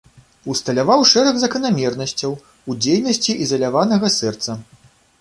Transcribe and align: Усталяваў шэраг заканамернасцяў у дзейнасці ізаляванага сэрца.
Усталяваў 0.53 1.03
шэраг 1.11 1.35
заканамернасцяў 1.43 2.31
у 2.39 2.71
дзейнасці 2.83 3.39
ізаляванага 3.49 4.15
сэрца. 4.21 4.61